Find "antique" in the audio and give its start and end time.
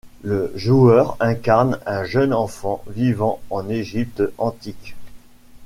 4.39-4.95